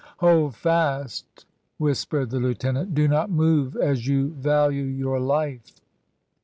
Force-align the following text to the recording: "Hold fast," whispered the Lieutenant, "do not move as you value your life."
"Hold 0.17 0.55
fast," 0.55 1.45
whispered 1.77 2.31
the 2.31 2.39
Lieutenant, 2.39 2.95
"do 2.95 3.07
not 3.07 3.29
move 3.29 3.75
as 3.75 4.07
you 4.07 4.29
value 4.33 4.81
your 4.85 5.19
life." 5.19 5.79